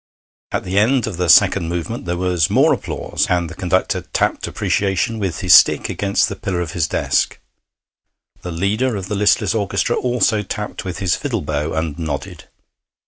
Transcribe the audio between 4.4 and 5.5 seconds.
appreciation with